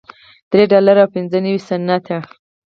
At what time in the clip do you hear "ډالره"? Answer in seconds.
0.71-1.01